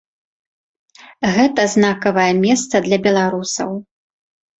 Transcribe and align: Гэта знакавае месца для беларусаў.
Гэта 1.35 1.65
знакавае 1.73 2.29
месца 2.45 2.75
для 2.87 2.97
беларусаў. 3.09 3.71